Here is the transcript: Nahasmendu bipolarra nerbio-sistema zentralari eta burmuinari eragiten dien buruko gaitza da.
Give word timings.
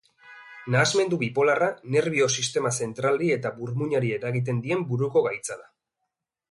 Nahasmendu 0.75 1.19
bipolarra 1.23 1.67
nerbio-sistema 1.97 2.73
zentralari 2.85 3.31
eta 3.37 3.53
burmuinari 3.61 4.11
eragiten 4.19 4.67
dien 4.67 4.87
buruko 4.93 5.27
gaitza 5.29 5.63
da. 5.63 5.73